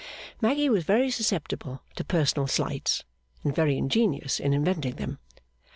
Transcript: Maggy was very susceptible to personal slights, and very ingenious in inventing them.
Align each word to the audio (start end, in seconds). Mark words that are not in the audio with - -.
Maggy 0.41 0.67
was 0.67 0.83
very 0.83 1.11
susceptible 1.11 1.81
to 1.95 2.03
personal 2.03 2.47
slights, 2.47 3.03
and 3.43 3.53
very 3.53 3.77
ingenious 3.77 4.39
in 4.39 4.51
inventing 4.51 4.95
them. 4.95 5.19